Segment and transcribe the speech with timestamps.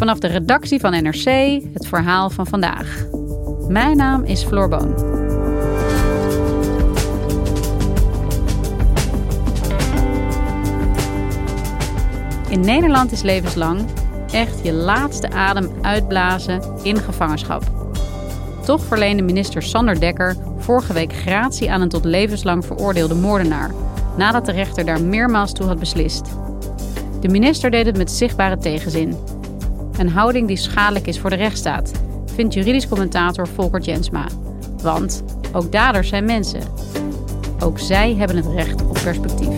[0.00, 1.24] Vanaf de redactie van NRC
[1.72, 3.06] het verhaal van vandaag.
[3.68, 4.94] Mijn naam is Floor Boon.
[12.48, 13.80] In Nederland is levenslang
[14.32, 17.62] echt je laatste adem uitblazen in gevangenschap.
[18.64, 23.70] Toch verleende minister Sander Dekker vorige week gratie aan een tot levenslang veroordeelde moordenaar,
[24.16, 26.24] nadat de rechter daar meermaals toe had beslist.
[27.20, 29.38] De minister deed het met zichtbare tegenzin.
[30.00, 32.02] Een houding die schadelijk is voor de rechtsstaat,
[32.34, 34.26] vindt juridisch commentator Volker Jensma.
[34.82, 36.62] Want ook daders zijn mensen.
[37.58, 39.48] Ook zij hebben het recht op perspectief.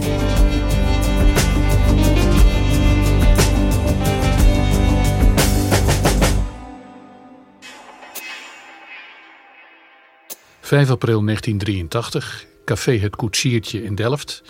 [10.61, 14.43] ...5 april 1983, café Het Koetsiertje in Delft.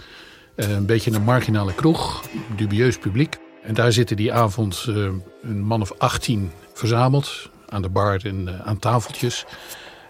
[0.54, 2.24] Eh, een beetje een marginale kroeg,
[2.56, 3.41] dubieus publiek.
[3.62, 5.08] En daar zitten die avond uh,
[5.42, 9.44] een man of 18 verzameld aan de bar en uh, aan tafeltjes.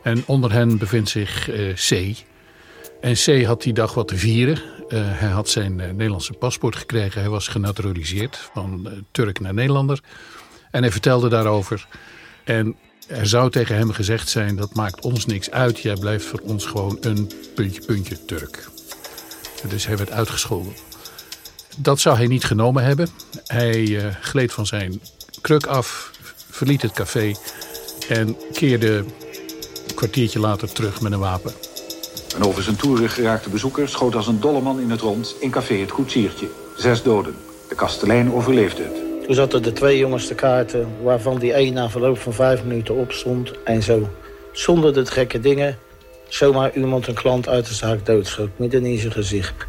[0.02, 2.16] En onder hen bevindt zich uh, C.
[3.00, 4.60] En C had die dag wat te vieren.
[4.94, 7.20] hij had zijn Nederlandse paspoort gekregen.
[7.20, 10.00] Hij was genaturaliseerd van Turk naar Nederlander.
[10.70, 11.86] En hij vertelde daarover.
[12.44, 15.80] En er zou tegen hem gezegd zijn: dat maakt ons niks uit.
[15.80, 18.68] Jij blijft voor ons gewoon een puntje, puntje Turk.
[19.68, 20.72] Dus hij werd uitgescholden.
[21.76, 23.08] Dat zou hij niet genomen hebben.
[23.46, 25.00] Hij uh, gleed van zijn
[25.40, 26.10] kruk af,
[26.50, 27.34] verliet het café
[28.08, 28.96] en keerde
[29.88, 31.52] een kwartiertje later terug met een wapen.
[32.36, 35.50] Een over zijn toeren geraakte bezoeker schoot als een dolle man in het rond in
[35.50, 36.48] café Het Koetsiertje.
[36.76, 37.34] Zes doden.
[37.68, 39.24] De kastelein overleefde het.
[39.26, 42.94] Toen zaten er twee jongens te kaarten, waarvan die één na verloop van vijf minuten
[42.94, 43.52] opstond.
[43.64, 44.08] En zo,
[44.52, 45.78] zonder de gekke dingen,
[46.28, 49.66] zomaar iemand een klant uit de zaak doodschoot, midden in zijn gezicht.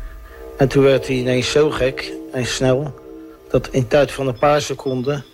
[0.58, 2.94] En toen werd hij ineens zo gek en snel...
[3.50, 5.26] dat in tijd van een paar seconden...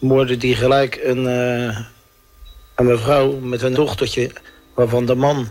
[0.00, 1.78] moordde hij gelijk een, uh,
[2.74, 4.30] een mevrouw met een dochtertje...
[4.74, 5.48] waarvan de man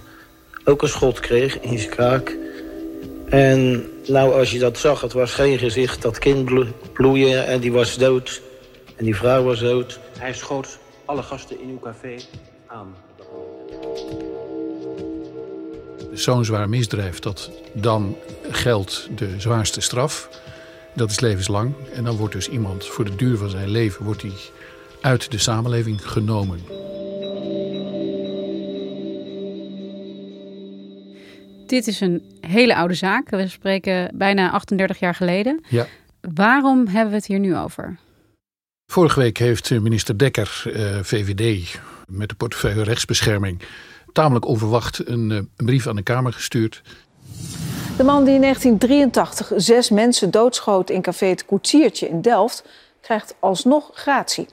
[0.66, 2.38] ook een schot kreeg in zijn kaak.
[3.30, 6.02] En nou, als je dat zag, het was geen gezicht.
[6.02, 6.52] Dat kind
[6.94, 8.42] bloeien en die was dood.
[8.96, 10.00] En die vrouw was dood.
[10.18, 12.16] Hij schoot alle gasten in uw café
[12.68, 12.96] aan
[16.16, 18.16] zo'n zwaar misdrijf, dat dan
[18.52, 20.30] geldt de zwaarste straf.
[20.94, 21.74] Dat is levenslang.
[21.94, 24.34] En dan wordt dus iemand voor de duur van zijn leven wordt hij
[25.02, 26.60] uit de samenleving genomen.
[31.68, 33.30] Dit is een hele oude zaak.
[33.30, 35.64] We spreken bijna 38 jaar geleden.
[35.70, 35.88] Ja.
[36.34, 37.98] Waarom hebben we het hier nu over?
[38.92, 43.62] Vorige week heeft minister Dekker, eh, VVD, met de portefeuille rechtsbescherming
[44.16, 46.82] tamelijk onverwacht een, eh, een brief aan de Kamer gestuurd.
[47.98, 52.66] De man die in 1983 zes mensen doodschoot in café Het Koetsiertje in Delft,
[53.02, 54.48] krijgt alsnog gratie.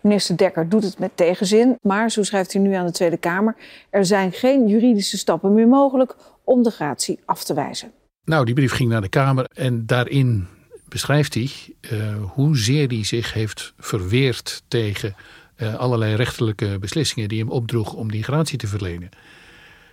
[0.00, 3.56] Minister Dekker doet het met tegenzin, maar zo schrijft hij nu aan de Tweede Kamer:
[3.90, 7.92] er zijn geen juridische stappen meer mogelijk om de gratie af te wijzen.
[8.24, 10.46] Nou, die brief ging naar de Kamer en daarin
[10.88, 11.50] beschrijft hij
[11.90, 15.14] uh, hoezeer hij zich heeft verweerd tegen
[15.58, 19.08] uh, allerlei rechterlijke beslissingen die hem opdroeg om die gratie te verlenen.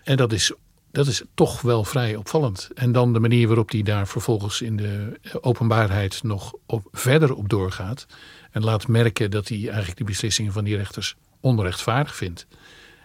[0.03, 0.53] En dat is,
[0.91, 2.69] dat is toch wel vrij opvallend.
[2.73, 7.49] En dan de manier waarop hij daar vervolgens in de openbaarheid nog op, verder op
[7.49, 8.05] doorgaat.
[8.51, 12.47] En laat merken dat hij eigenlijk die beslissingen van die rechters onrechtvaardig vindt.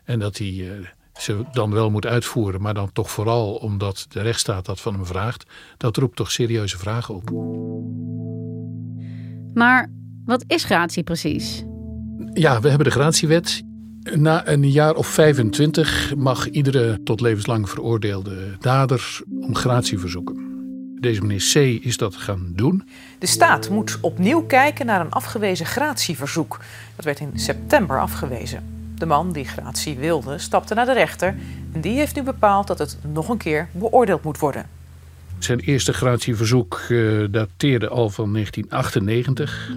[0.04, 0.86] En dat hij uh,
[1.20, 5.06] ze dan wel moet uitvoeren, maar dan toch vooral omdat de rechtsstaat dat van hem
[5.06, 5.44] vraagt.
[5.76, 7.30] Dat roept toch serieuze vragen op.
[9.54, 9.90] Maar
[10.24, 11.64] wat is gratie precies?
[12.34, 13.62] Ja, we hebben de gratiewet.
[14.14, 20.48] Na een jaar of 25 mag iedere tot levenslang veroordeelde dader om gratie verzoeken.
[21.00, 21.84] Deze meneer C.
[21.84, 22.84] is dat gaan doen.
[23.18, 26.60] De staat moet opnieuw kijken naar een afgewezen gratieverzoek.
[26.96, 28.62] Dat werd in september afgewezen.
[28.98, 31.36] De man die gratie wilde, stapte naar de rechter
[31.72, 34.66] en die heeft nu bepaald dat het nog een keer beoordeeld moet worden.
[35.38, 39.70] Zijn eerste gratieverzoek uh, dateerde al van 1998.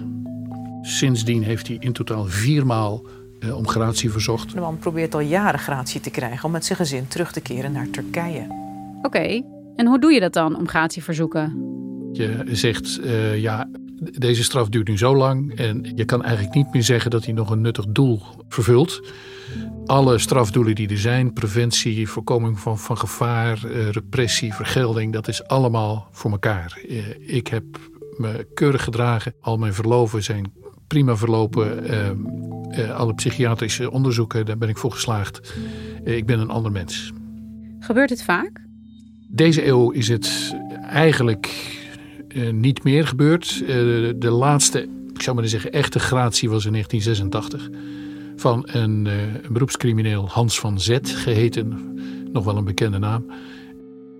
[0.86, 3.04] Sindsdien heeft hij in totaal viermaal
[3.40, 4.54] uh, om gratie verzocht.
[4.54, 7.72] De man probeert al jaren gratie te krijgen om met zijn gezin terug te keren
[7.72, 8.46] naar Turkije.
[8.98, 9.44] Oké, okay,
[9.76, 11.72] En hoe doe je dat dan om gratieverzoeken?
[12.12, 13.68] Je zegt, uh, ja,
[14.00, 17.34] deze straf duurt nu zo lang en je kan eigenlijk niet meer zeggen dat hij
[17.34, 19.00] nog een nuttig doel vervult.
[19.86, 25.46] Alle strafdoelen die er zijn, preventie, voorkoming van, van gevaar, uh, repressie, vergelding, dat is
[25.46, 26.78] allemaal voor elkaar.
[26.88, 27.04] Uh,
[27.36, 27.64] ik heb
[28.16, 30.52] me keurig gedragen, al mijn verloven zijn
[30.86, 31.84] prima verlopen.
[32.94, 35.54] alle psychiatrische onderzoeken, daar ben ik voor geslaagd.
[36.04, 37.12] ik ben een ander mens.
[37.80, 38.62] Gebeurt het vaak?
[39.28, 41.72] Deze eeuw is het eigenlijk
[42.28, 43.58] uh, niet meer gebeurd.
[44.16, 47.78] De laatste, ik zou maar zeggen, echte gratie was in 1986.
[48.36, 49.06] Van een,
[49.42, 51.98] een beroepscrimineel Hans van Zet geheten.
[52.32, 53.26] Nog wel een bekende naam.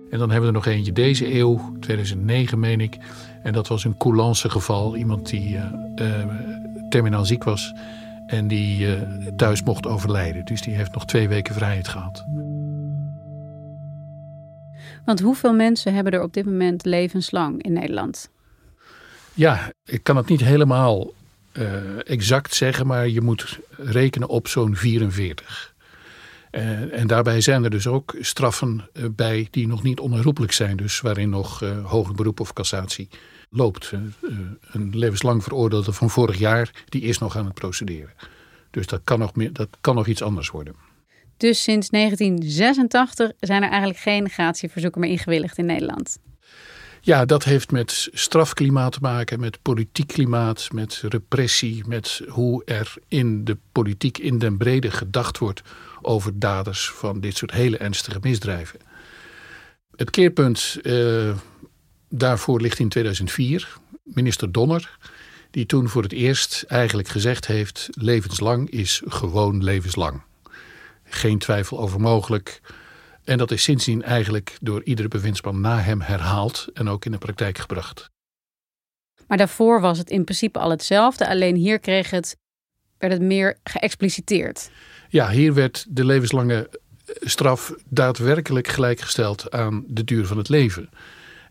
[0.09, 2.97] En dan hebben we er nog eentje deze eeuw, 2009 meen ik.
[3.45, 4.95] En dat was een coulance geval.
[4.95, 5.59] Iemand die
[6.89, 7.73] terminaal ziek was.
[8.27, 8.97] En die
[9.35, 10.45] thuis mocht overlijden.
[10.45, 12.25] Dus die heeft nog twee weken vrijheid gehad.
[15.05, 18.29] Want hoeveel mensen hebben er op dit moment levenslang in Nederland?
[19.33, 21.13] Ja, ik kan het niet helemaal
[21.53, 25.73] uh, exact zeggen, maar je moet rekenen op zo'n 44.
[26.51, 30.77] Uh, en daarbij zijn er dus ook straffen uh, bij die nog niet onherroepelijk zijn.
[30.77, 33.09] Dus waarin nog hoger beroep of cassatie
[33.49, 33.91] loopt.
[34.71, 38.13] een levenslang veroordeelde van vorig jaar, die is nog aan het procederen.
[38.71, 40.75] Dus dat kan nog, meer, dat kan nog iets anders worden.
[41.37, 46.17] Dus sinds 1986 zijn er eigenlijk geen gratieverzoeken meer ingewilligd in Nederland.
[47.01, 52.93] Ja, dat heeft met strafklimaat te maken, met politiek klimaat, met repressie, met hoe er
[53.07, 55.61] in de politiek in den brede gedacht wordt
[56.01, 58.79] over daders van dit soort hele ernstige misdrijven.
[59.95, 61.35] Het keerpunt uh,
[62.19, 63.77] daarvoor ligt in 2004.
[64.03, 64.97] Minister Donner,
[65.51, 70.21] die toen voor het eerst eigenlijk gezegd heeft: levenslang is gewoon levenslang.
[71.03, 72.61] Geen twijfel over mogelijk.
[73.23, 77.17] En dat is sindsdien eigenlijk door iedere bewindsman na hem herhaald en ook in de
[77.17, 78.09] praktijk gebracht.
[79.27, 82.37] Maar daarvoor was het in principe al hetzelfde, alleen hier kreeg het,
[82.97, 84.69] werd het meer geëxpliciteerd.
[85.09, 86.69] Ja, hier werd de levenslange
[87.21, 90.89] straf daadwerkelijk gelijkgesteld aan de duur van het leven.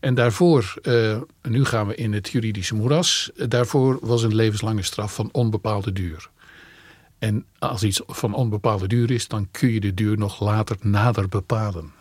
[0.04, 5.14] En daarvoor, uh, nu gaan we in het juridische moeras, daarvoor was een levenslange straf
[5.14, 6.30] van onbepaalde duur.
[7.18, 11.28] En als iets van onbepaalde duur is, dan kun je de duur nog later nader
[11.28, 11.92] bepalen.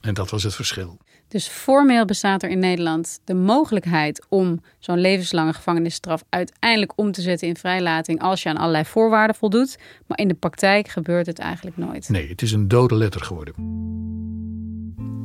[0.00, 0.98] En dat was het verschil.
[1.28, 7.20] Dus formeel bestaat er in Nederland de mogelijkheid om zo'n levenslange gevangenisstraf uiteindelijk om te
[7.20, 9.78] zetten in vrijlating als je aan allerlei voorwaarden voldoet.
[10.06, 12.08] Maar in de praktijk gebeurt het eigenlijk nooit.
[12.08, 13.54] Nee, het is een dode letter geworden.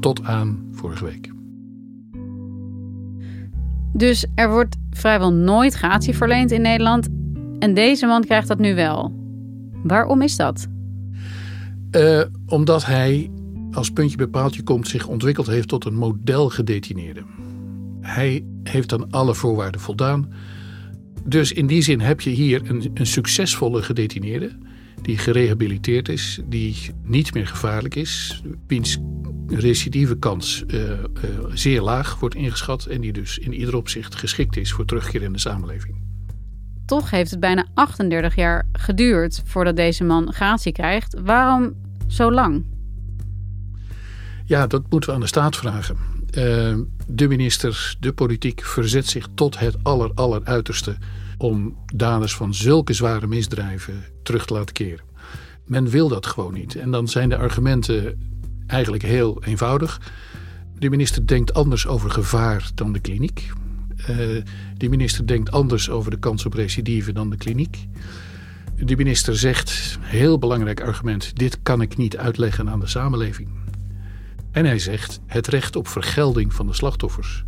[0.02, 1.32] Tot aan vorige week.
[3.94, 7.10] Dus er wordt vrijwel nooit gratie verleend in Nederland
[7.60, 9.14] en deze man krijgt dat nu wel.
[9.84, 10.68] Waarom is dat?
[11.92, 13.30] Uh, omdat hij,
[13.72, 17.24] als puntje bepaaltje komt, zich ontwikkeld heeft tot een modelgedetineerde.
[18.02, 20.34] Hij heeft aan alle voorwaarden voldaan.
[21.26, 24.52] Dus in die zin heb je hier een, een succesvolle gedetineerde.
[25.02, 28.44] Die gerehabiliteerd is, die niet meer gevaarlijk is.
[28.68, 29.00] Wiens
[29.60, 30.96] recidieve kans uh, uh,
[31.54, 32.86] zeer laag wordt ingeschat.
[32.86, 36.02] En die dus in ieder opzicht geschikt is voor terugkeer in de samenleving
[36.92, 41.16] toch heeft het bijna 38 jaar geduurd voordat deze man gratie krijgt.
[41.24, 41.74] Waarom
[42.08, 42.66] zo lang?
[44.46, 45.98] Ja, dat moeten we aan de staat vragen.
[46.38, 46.78] Uh,
[47.08, 50.96] de minister, de politiek verzet zich tot het aller, aller uiterste
[51.38, 55.06] om daders van zulke zware misdrijven terug te laten keren.
[55.66, 56.76] Men wil dat gewoon niet.
[56.76, 58.20] En dan zijn de argumenten
[58.72, 60.02] eigenlijk heel eenvoudig.
[60.80, 63.52] De minister denkt anders over gevaar dan de kliniek.
[64.02, 64.08] Uh,
[64.78, 67.88] de minister denkt anders over de kans op recidive dan de kliniek.
[68.76, 73.50] De minister zegt, heel belangrijk argument, dit kan ik niet uitleggen aan de samenleving.
[74.52, 77.44] En hij zegt, het recht op vergelding van de slachtoffers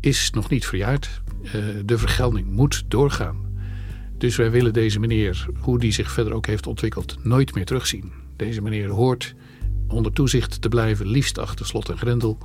[0.00, 1.20] is nog niet verjaard.
[1.42, 1.52] Uh,
[1.84, 3.36] de vergelding moet doorgaan.
[4.18, 8.12] Dus wij willen deze meneer, hoe die zich verder ook heeft ontwikkeld, nooit meer terugzien.
[8.36, 9.34] Deze meneer hoort
[9.90, 12.38] onder toezicht te blijven, liefst achter slot en grendel.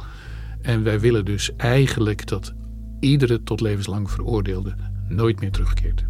[0.61, 2.53] En wij willen dus eigenlijk dat
[2.99, 4.75] iedere tot levenslang veroordeelde
[5.07, 6.05] nooit meer terugkeert.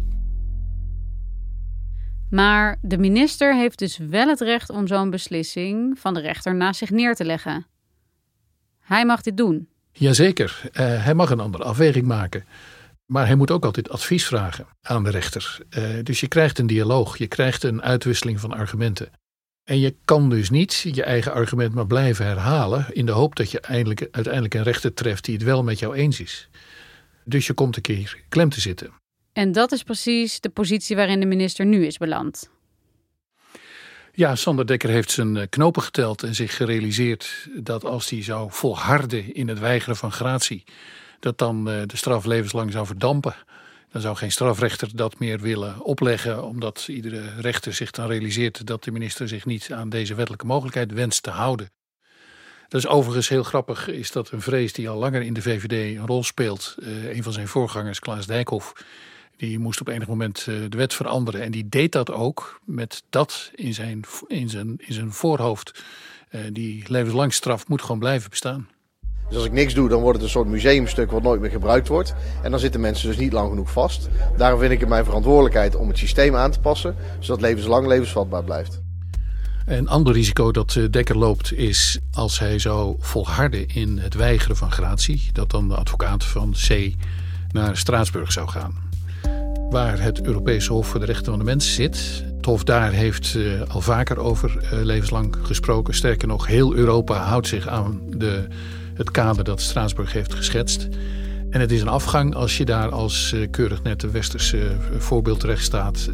[2.30, 6.78] Maar de minister heeft dus wel het recht om zo'n beslissing van de rechter naast
[6.78, 7.66] zich neer te leggen.
[8.80, 9.68] Hij mag dit doen.
[9.92, 10.70] Jazeker, uh,
[11.04, 12.44] hij mag een andere afweging maken.
[13.06, 15.58] Maar hij moet ook altijd advies vragen aan de rechter.
[15.70, 19.10] Uh, dus je krijgt een dialoog, je krijgt een uitwisseling van argumenten.
[19.66, 23.50] En je kan dus niet je eigen argument maar blijven herhalen in de hoop dat
[23.50, 26.48] je eindelijk, uiteindelijk een rechter treft die het wel met jou eens is.
[27.24, 28.92] Dus je komt een keer klem te zitten.
[29.32, 32.50] En dat is precies de positie waarin de minister nu is beland.
[34.12, 38.48] Ja, Sander Dekker heeft zijn eh, knopen geteld en zich gerealiseerd dat als hij zou
[38.50, 40.64] volharden in het weigeren van gratie,
[41.20, 43.34] dat dan eh, de straf levenslang zou verdampen.
[43.90, 48.84] Dan zou geen strafrechter dat meer willen opleggen, omdat iedere rechter zich dan realiseert dat
[48.84, 51.70] de minister zich niet aan deze wettelijke mogelijkheid wenst te houden.
[52.68, 55.96] Dat is overigens heel grappig, is dat een vrees die al langer in de VVD
[55.96, 56.74] een rol speelt.
[56.78, 58.72] Uh, een van zijn voorgangers, Klaas Dijkhoff,
[59.36, 61.42] die moest op enig moment uh, de wet veranderen.
[61.42, 65.84] En die deed dat ook met dat in zijn, in zijn, in zijn voorhoofd.
[66.30, 68.68] Uh, die levenslang straf moet gewoon blijven bestaan.
[69.28, 71.88] Dus als ik niks doe, dan wordt het een soort museumstuk wat nooit meer gebruikt
[71.88, 72.14] wordt.
[72.42, 74.08] En dan zitten mensen dus niet lang genoeg vast.
[74.36, 78.44] Daarom vind ik het mijn verantwoordelijkheid om het systeem aan te passen, zodat levenslang levensvatbaar
[78.44, 78.80] blijft.
[79.66, 84.72] Een ander risico dat Dekker loopt is als hij zou volharden in het weigeren van
[84.72, 86.94] gratie, dat dan de advocaat van C
[87.52, 88.74] naar Straatsburg zou gaan.
[89.70, 92.22] Waar het Europese Hof voor de Rechten van de Mens zit.
[92.36, 95.94] Het Hof daar heeft uh, al vaker over uh, levenslang gesproken.
[95.94, 98.46] Sterker nog, heel Europa houdt zich aan de,
[98.96, 100.88] het kader dat Straatsburg heeft geschetst.
[101.50, 105.64] En het is een afgang als je daar als uh, keurig nette westerse voorbeeld terecht
[105.64, 106.10] staat,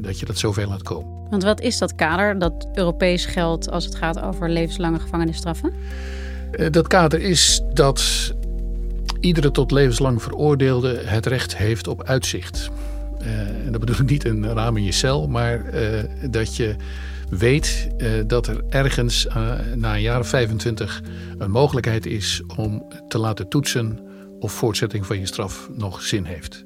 [0.00, 1.12] dat je dat zoveel laat komen.
[1.30, 5.72] Want wat is dat kader dat Europees geldt als het gaat over levenslange gevangenisstraffen?
[6.70, 8.32] dat kader is dat
[9.20, 12.70] iedere tot levenslang veroordeelde het recht heeft op uitzicht.
[13.64, 15.64] En dat bedoel ik niet een raam in je cel, maar
[16.30, 16.76] dat je
[17.36, 19.26] weet uh, dat er ergens
[19.74, 21.02] na een jaar of 25
[21.38, 23.98] een mogelijkheid is om te laten toetsen
[24.38, 26.64] of voortzetting van je straf nog zin heeft.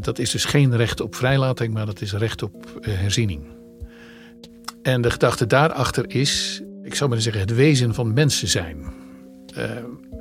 [0.00, 3.46] dat is dus geen recht op vrijlating, maar dat is recht op herziening.
[4.82, 8.92] En de gedachte daarachter is, ik zou maar zeggen, het wezen van mensen zijn.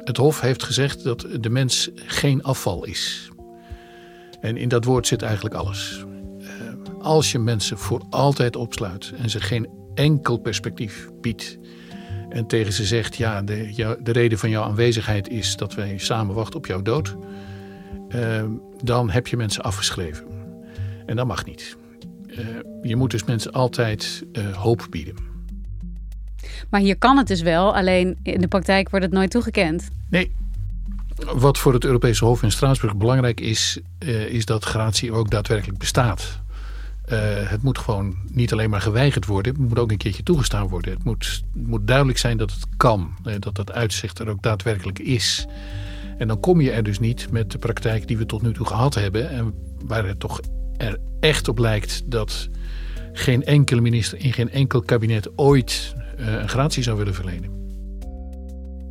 [0.04, 3.30] Het Hof heeft gezegd dat de mens geen afval is.
[4.42, 6.06] En in dat woord zit eigenlijk alles.
[7.06, 11.58] Eh, als je mensen voor altijd opsluit en ze geen enkel perspectief biedt.
[12.30, 16.36] En tegen ze zegt: Ja, de, de reden van jouw aanwezigheid is dat wij samen
[16.36, 17.16] wachten op jouw dood.
[18.10, 18.44] Uh,
[18.84, 20.26] dan heb je mensen afgeschreven.
[21.06, 21.78] En dat mag niet.
[22.28, 22.38] Uh,
[22.82, 25.16] je moet dus mensen altijd uh, hoop bieden.
[26.70, 29.88] Maar hier kan het dus wel, alleen in de praktijk wordt het nooit toegekend.
[30.10, 30.32] Nee.
[31.16, 35.78] Wat voor het Europese Hof in Straatsburg belangrijk is, uh, is dat gratie ook daadwerkelijk
[35.78, 36.44] bestaat.
[37.12, 37.20] Uh,
[37.50, 40.94] het moet gewoon niet alleen maar geweigerd worden, het moet ook een keertje toegestaan worden.
[40.94, 45.00] Het moet, moet duidelijk zijn dat het kan, uh, dat dat uitzicht er ook daadwerkelijk
[45.00, 45.46] is.
[46.18, 48.66] En dan kom je er dus niet met de praktijk die we tot nu toe
[48.66, 49.30] gehad hebben.
[49.30, 49.54] En
[49.86, 50.40] waar het toch
[50.78, 52.50] er echt op lijkt dat
[53.14, 57.50] geen enkele minister in geen enkel kabinet ooit uh, een gratie zou willen verlenen.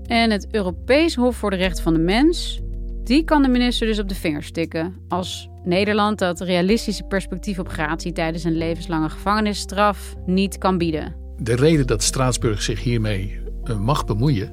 [0.06, 2.60] En het Europees Hof voor de Rechten van de Mens,
[3.04, 4.94] die kan de minister dus op de vingers stikken.
[5.08, 11.14] Als Nederland dat realistische perspectief op gratie tijdens een levenslange gevangenisstraf niet kan bieden.
[11.36, 14.52] De reden dat Straatsburg zich hiermee uh, mag bemoeien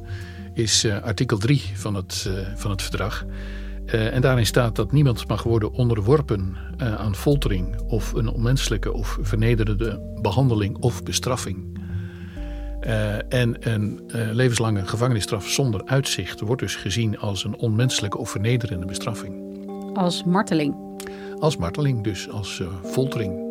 [0.53, 3.25] is uh, artikel 3 van het, van het verdrag.
[3.85, 10.17] En daarin staat dat niemand mag worden onderworpen aan foltering of een onmenselijke of vernederende
[10.21, 11.80] behandeling of bestraffing.
[12.87, 18.85] Uh, en een levenslange gevangenisstraf zonder uitzicht wordt dus gezien als een onmenselijke of vernederende
[18.85, 19.59] bestraffing.
[19.93, 20.75] Als marteling.
[21.39, 23.49] Als marteling, dus als foltering.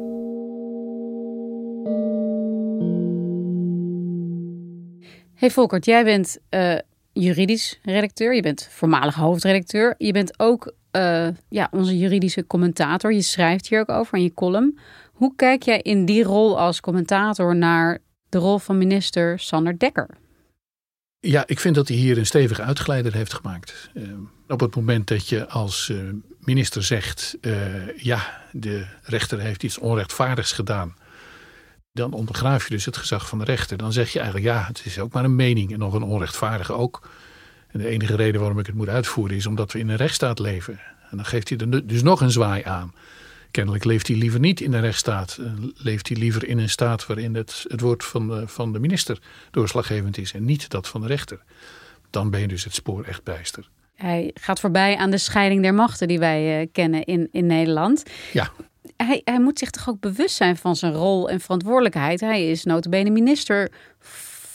[5.35, 6.39] Hey Volkert, jij bent
[7.13, 9.95] juridisch redacteur, je bent voormalig hoofdredacteur.
[9.99, 13.13] Je bent ook uh, ja, onze juridische commentator.
[13.13, 14.79] Je schrijft hier ook over in je column.
[15.13, 17.99] Hoe kijk jij in die rol als commentator naar
[18.31, 20.09] de rol van minister Sander Dekker?
[21.21, 23.91] Ja, ik vind dat hij hier een stevige uitgeleider heeft gemaakt.
[23.95, 24.13] Uh,
[24.49, 25.99] op het moment dat je als uh,
[26.41, 27.39] minister zegt:
[27.97, 30.95] ja, de rechter heeft iets onrechtvaardigs gedaan
[31.93, 33.77] dan ondergraaf je dus het gezag van de rechter.
[33.77, 36.73] Dan zeg je eigenlijk, ja, het is ook maar een mening en nog een onrechtvaardige
[36.73, 37.09] ook.
[37.69, 40.39] En de enige reden waarom ik het moet uitvoeren is omdat we in een rechtsstaat
[40.39, 40.81] leven.
[41.11, 42.95] En dan geeft hij er dus nog een zwaai aan.
[43.51, 45.39] Kennelijk leeft hij liever niet in een rechtsstaat.
[45.41, 48.79] Eh, leeft hij liever in een staat waarin het, het woord van de, van de
[48.79, 49.19] minister
[49.51, 51.43] doorslaggevend is en niet dat van de rechter.
[52.11, 53.69] Dan ben je dus het spoor echt bijster.
[53.95, 58.03] Hij gaat voorbij aan de scheiding der machten die wij uh, kennen in, in Nederland.
[58.33, 58.53] Ja
[59.07, 62.21] hij, hij moet zich toch ook bewust zijn van zijn rol en verantwoordelijkheid.
[62.21, 63.71] Hij is notabene minister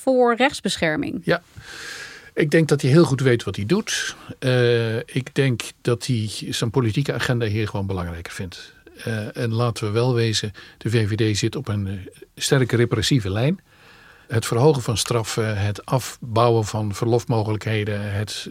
[0.03, 1.21] voor rechtsbescherming.
[1.23, 1.41] Ja,
[2.33, 4.15] ik denk dat hij heel goed weet wat hij doet.
[4.39, 8.73] Uh, ik denk dat hij zijn politieke agenda hier gewoon belangrijker vindt.
[9.07, 11.99] Uh, en laten we wel wezen, de VVD zit op een uh,
[12.35, 13.59] sterke repressieve lijn.
[14.27, 18.49] Het verhogen van straffen, het afbouwen van verlofmogelijkheden, het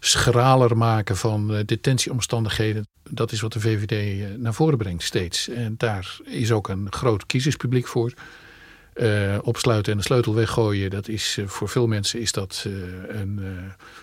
[0.00, 2.86] schraler maken van detentieomstandigheden.
[3.10, 5.48] Dat is wat de VVD naar voren brengt steeds.
[5.48, 8.12] En daar is ook een groot kiezerspubliek voor.
[9.42, 12.66] Opsluiten en de sleutel weggooien, dat is voor veel mensen is dat
[13.08, 13.40] een,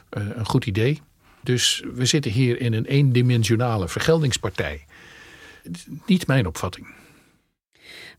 [0.09, 1.01] een goed idee.
[1.43, 4.85] Dus we zitten hier in een eendimensionale vergeldingspartij.
[6.06, 6.88] Niet mijn opvatting.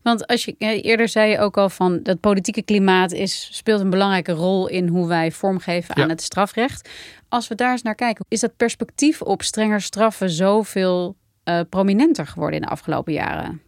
[0.01, 3.89] Want als je eerder zei je ook al van dat politieke klimaat is, speelt een
[3.89, 6.89] belangrijke rol in hoe wij vormgeven aan het strafrecht.
[7.29, 12.27] Als we daar eens naar kijken, is dat perspectief op strenger straffen zoveel uh, prominenter
[12.27, 13.61] geworden in de afgelopen jaren?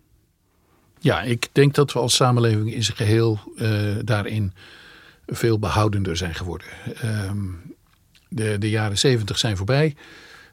[1.00, 4.54] Ja, ik denk dat we als samenleving in zijn geheel uh, daarin
[5.26, 6.68] veel behoudender zijn geworden.
[7.04, 7.32] Uh,
[8.30, 9.96] de, de jaren zeventig zijn voorbij.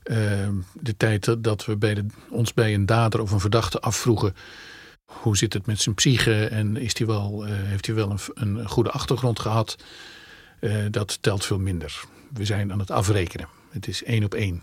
[0.02, 4.35] Ehm, de tijd dat we bij de, ons bij een dader of een verdachte afvroegen...
[5.04, 8.18] hoe zit het met zijn psyche en is die wel, eh, heeft hij wel een,
[8.35, 9.76] een, goede achtergrond gehad...
[10.61, 12.04] Uh, dat telt veel minder.
[12.32, 13.49] We zijn aan het afrekenen.
[13.71, 14.62] Het is één op één.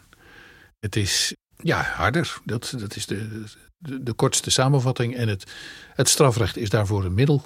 [0.80, 2.38] Het is ja, harder.
[2.46, 3.44] Dat, dat is de,
[3.78, 5.16] de, kortste samenvatting.
[5.16, 5.52] En het,
[5.94, 7.44] het strafrecht is daarvoor een middel.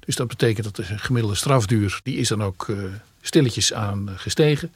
[0.00, 2.00] Dus dat betekent dat de gemiddelde strafduur...
[2.02, 2.84] die is dan ook uh,
[3.20, 4.72] stilletjes aan gestegen...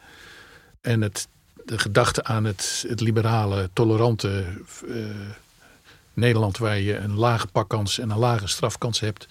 [0.80, 1.28] En het,
[1.64, 4.44] de gedachte aan het, het liberale, tolerante
[4.84, 5.04] uh,
[6.14, 9.26] Nederland waar je een lage pakkans en een lage strafkans hebt,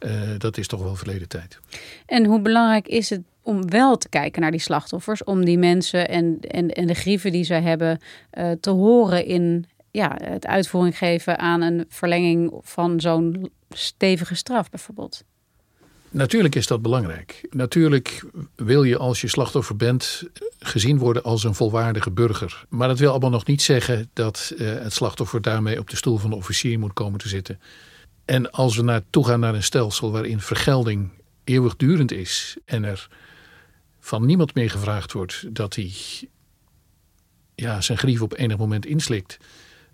[0.00, 1.58] uh, dat is toch wel verleden tijd.
[2.06, 6.08] En hoe belangrijk is het om wel te kijken naar die slachtoffers, om die mensen
[6.08, 8.00] en, en, en de grieven die zij hebben
[8.32, 14.70] uh, te horen in ja, het uitvoering geven aan een verlenging van zo'n stevige straf
[14.70, 15.24] bijvoorbeeld?
[16.16, 17.46] Natuurlijk is dat belangrijk.
[17.50, 20.22] Natuurlijk wil je als je slachtoffer bent
[20.58, 22.64] gezien worden als een volwaardige burger.
[22.68, 26.16] Maar dat wil allemaal nog niet zeggen dat uh, het slachtoffer daarmee op de stoel
[26.16, 27.60] van de officier moet komen te zitten.
[28.24, 31.10] En als we naartoe gaan naar een stelsel waarin vergelding
[31.44, 33.08] eeuwigdurend is en er
[34.00, 35.92] van niemand meer gevraagd wordt dat hij
[37.54, 39.38] ja, zijn grief op enig moment inslikt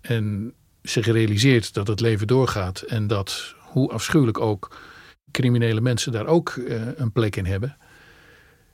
[0.01, 4.77] en zich realiseert dat het leven doorgaat en dat hoe afschuwelijk ook
[5.33, 7.77] criminele mensen daar ook uh, een plek in hebben.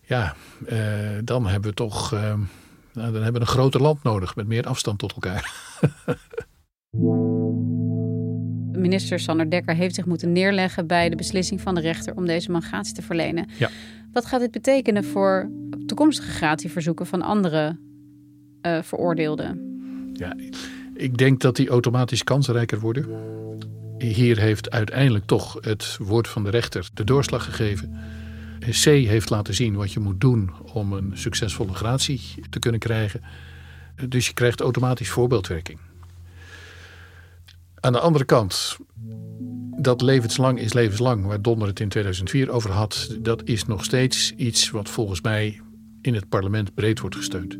[0.01, 0.35] Ja,
[0.69, 0.79] uh,
[1.23, 2.21] dan hebben we toch uh,
[2.93, 5.51] nou, dan hebben we een groter land nodig met meer afstand tot elkaar.
[8.71, 12.51] Minister Sander Dekker heeft zich moeten neerleggen bij de beslissing van de rechter om deze
[12.51, 13.49] man gratie te verlenen.
[13.57, 13.69] Ja.
[14.13, 15.51] Wat gaat dit betekenen voor
[15.85, 17.79] toekomstige gratieverzoeken van andere
[18.61, 19.67] veroordeelden?
[20.13, 20.35] Ja,
[20.93, 23.07] ik denk dat die automatisch kansrijker worden
[23.99, 27.97] hier heeft uiteindelijk toch het woord van de rechter de doorslag gegeven.
[28.59, 33.21] C heeft laten zien wat je moet doen om een succesvolle gratie te kunnen krijgen.
[34.07, 35.79] Dus je krijgt automatisch voorbeeldwerking.
[37.79, 38.77] Aan de andere kant,
[39.81, 44.33] dat levenslang is levenslang, waar Donder het in 2004 over had, dat is nog steeds
[44.35, 45.61] iets wat volgens mij
[46.01, 47.57] in het parlement breed wordt gesteund.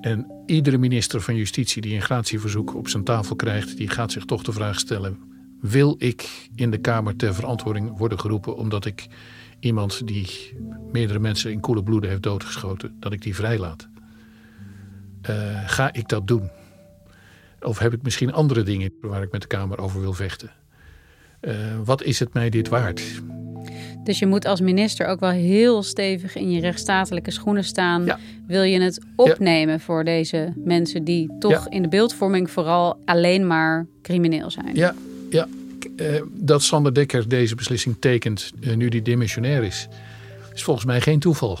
[0.00, 4.24] En iedere minister van Justitie die een gratieverzoek op zijn tafel krijgt, die gaat zich
[4.24, 5.18] toch de vraag stellen:
[5.68, 9.06] wil ik in de Kamer ter verantwoording worden geroepen omdat ik
[9.60, 10.56] iemand die
[10.92, 13.88] meerdere mensen in koele bloeden heeft doodgeschoten, dat ik die vrijlaat?
[15.30, 16.50] Uh, ga ik dat doen?
[17.60, 20.50] Of heb ik misschien andere dingen waar ik met de Kamer over wil vechten?
[21.40, 23.22] Uh, wat is het mij dit waard?
[24.04, 28.04] Dus je moet als minister ook wel heel stevig in je rechtsstatelijke schoenen staan.
[28.04, 28.18] Ja.
[28.46, 29.80] Wil je het opnemen ja.
[29.80, 31.70] voor deze mensen die toch ja.
[31.70, 34.74] in de beeldvorming vooral alleen maar crimineel zijn?
[34.74, 34.94] Ja,
[35.30, 35.48] ja,
[35.96, 39.88] uh, dat Sander Dekker deze beslissing tekent uh, nu die demissionair is,
[40.54, 41.58] is volgens mij geen toeval.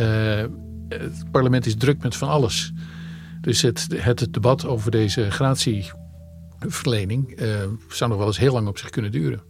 [0.00, 0.44] Uh,
[0.88, 2.72] het parlement is druk met van alles.
[3.40, 7.38] Dus het, het debat over deze gratieverlening
[7.88, 9.40] zou nog wel eens heel lang op zich kunnen duren.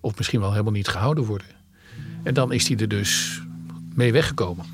[0.00, 1.46] Of misschien wel helemaal niet gehouden worden.
[2.22, 3.42] En dan is hij er dus
[3.94, 4.64] mee weggekomen.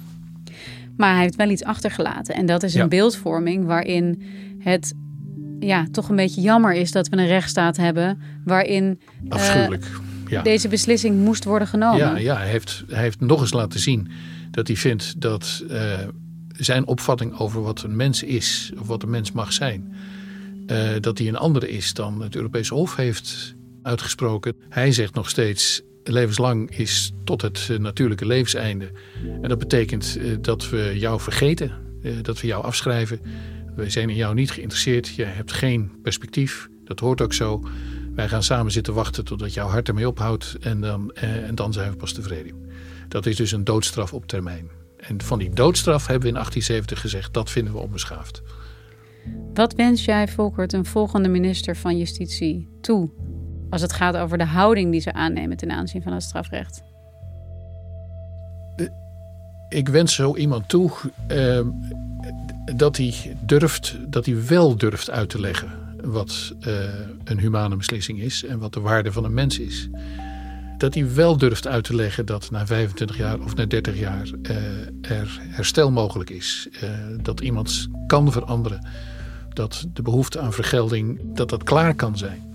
[0.96, 2.35] Maar hij heeft wel iets achtergelaten.
[2.35, 4.22] En dat is een beeldvorming waarin
[4.59, 4.94] het
[5.61, 9.87] ja, toch een beetje jammer is dat we een rechtsstaat hebben waarin Afschuwelijk.
[10.27, 10.42] Ja.
[10.42, 11.99] deze beslissing moest worden genomen.
[11.99, 14.09] Ja, ja hij, heeft, hij heeft nog eens laten zien
[14.51, 15.99] dat hij vindt dat uh,
[16.53, 19.94] zijn opvatting over wat een mens is, of wat een mens mag zijn,
[20.66, 24.55] uh, dat die een andere is dan het Europese Hof heeft uitgesproken.
[24.68, 25.83] Hij zegt nog steeds.
[26.05, 28.90] Levenslang is tot het natuurlijke levenseinde.
[29.42, 31.73] En dat betekent dat we jou vergeten,
[32.23, 33.20] dat we jou afschrijven,
[33.81, 35.09] wij zijn in jou niet geïnteresseerd.
[35.09, 36.69] Je hebt geen perspectief.
[36.85, 37.64] Dat hoort ook zo.
[38.14, 40.57] Wij gaan samen zitten wachten totdat jouw hart ermee ophoudt.
[40.61, 42.55] En dan, eh, en dan zijn we pas tevreden.
[43.09, 44.69] Dat is dus een doodstraf op termijn.
[44.97, 47.35] En van die doodstraf hebben we in 1870 gezegd...
[47.35, 48.43] dat vinden we onbeschaafd.
[49.55, 53.11] Wat wens jij, Volkert, een volgende minister van Justitie toe...
[53.71, 56.83] als het gaat over de houding die ze aannemen ten aanzien van het strafrecht?
[59.71, 60.90] ik wens zo iemand toe
[61.29, 61.61] uh,
[62.76, 66.74] dat hij durft, dat hij wel durft uit te leggen wat uh,
[67.24, 69.88] een humane beslissing is en wat de waarde van een mens is.
[70.78, 74.26] Dat hij wel durft uit te leggen dat na 25 jaar of na 30 jaar
[74.42, 74.56] uh,
[75.11, 76.68] er herstel mogelijk is.
[77.22, 78.87] dat iemand kan veranderen.
[79.52, 82.50] Dat de behoefte aan vergelding, dat dat klaar kan zijn.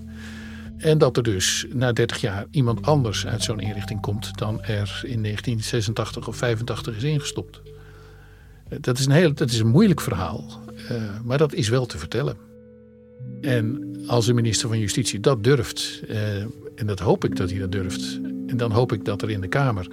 [0.76, 5.00] En dat er dus na 30 jaar iemand anders uit zo'n inrichting komt dan er
[5.02, 7.60] in 1986 of 85 is ingestopt.
[8.68, 10.44] Eh, dat is een, heel, dat is een moeilijk verhaal,
[10.90, 12.36] uh, maar dat is wel te vertellen.
[13.40, 16.40] En als de minister van Justitie dat durft, uh,
[16.74, 19.40] en dat hoop ik dat hij dat durft, en dan hoop ik dat er in
[19.40, 19.86] de Kamer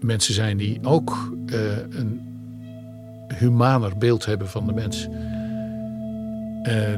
[0.00, 2.20] mensen zijn die ook uh, een
[3.34, 5.08] humaner beeld hebben van de mens.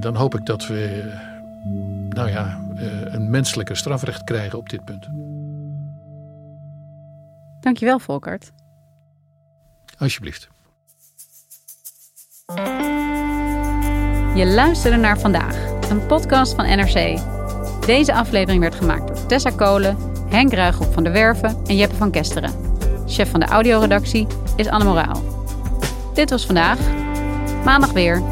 [0.00, 1.02] dan hoop ik dat we
[2.08, 2.64] nou ja,
[3.04, 5.08] een menselijker strafrecht krijgen op dit punt.
[7.60, 8.52] Dankjewel, Volkert.
[9.98, 10.50] Alsjeblieft.
[14.34, 15.56] Je luisterde naar vandaag,
[15.90, 17.18] een podcast van NRC.
[17.86, 19.96] Deze aflevering werd gemaakt door Tessa Kolen,
[20.28, 22.50] Henk Ruigrop van de Werven en Jeppe van Kesteren.
[23.06, 25.22] Chef van de audioredactie is Anne Moraal.
[26.14, 26.78] Dit was vandaag.
[27.64, 28.22] Maandag weer.